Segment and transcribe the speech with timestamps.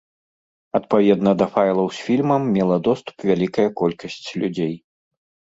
[0.79, 4.75] Адпаведна, да файлаў з фільмам мела доступ вялікая колькасць людзей.